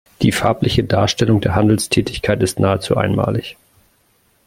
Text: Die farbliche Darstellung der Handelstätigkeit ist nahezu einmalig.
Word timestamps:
Die 0.23 0.31
farbliche 0.31 0.83
Darstellung 0.83 1.41
der 1.41 1.53
Handelstätigkeit 1.53 2.41
ist 2.41 2.59
nahezu 2.59 2.97
einmalig. 2.97 3.55